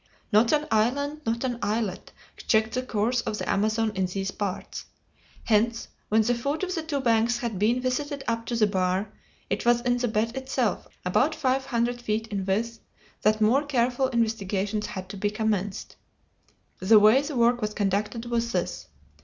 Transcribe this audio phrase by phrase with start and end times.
[0.31, 2.11] Not an island, not an islet,
[2.47, 4.85] checked the course of the Amazon in these parts.
[5.43, 9.11] Hence, when the foot of the two banks had been visited up to the bar,
[9.47, 12.79] it was in the bed itself, about five hundred feet in width,
[13.21, 15.97] that more careful investigations had to be commenced.
[16.79, 18.87] The way the work was conducted was this.